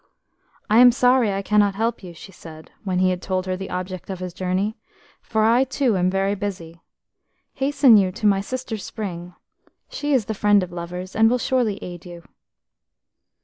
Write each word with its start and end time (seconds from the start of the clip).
"I 0.67 0.79
am 0.79 0.91
sorry 0.91 1.31
I 1.31 1.43
cannot 1.43 1.75
help 1.75 2.01
you," 2.03 2.15
she 2.15 2.31
said, 2.31 2.71
when 2.83 2.97
he 2.97 3.11
had 3.11 3.21
told 3.21 3.45
her 3.45 3.55
the 3.55 3.69
object 3.69 4.09
of 4.09 4.17
his 4.17 4.33
journey, 4.33 4.75
"for 5.21 5.43
I 5.43 5.63
too 5.63 5.95
am 5.95 6.09
very 6.09 6.33
busy. 6.33 6.81
Hasten 7.53 7.97
you 7.97 8.11
to 8.13 8.25
my 8.25 8.41
sister 8.41 8.77
Spring; 8.77 9.35
she 9.89 10.11
is 10.11 10.25
the 10.25 10.33
friend 10.33 10.63
of 10.63 10.71
lovers, 10.71 11.15
and 11.15 11.29
will 11.29 11.37
surely 11.37 11.77
aid 11.83 12.07
you." 12.07 12.23